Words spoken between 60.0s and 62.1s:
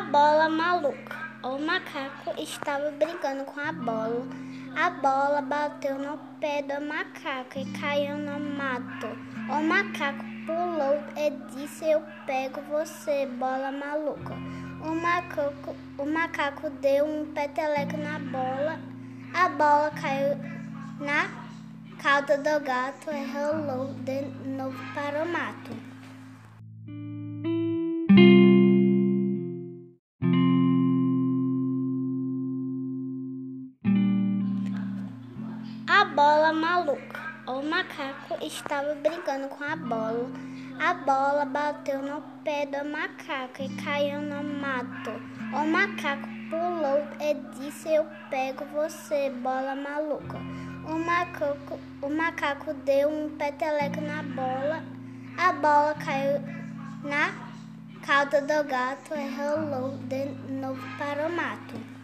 de novo para o mato.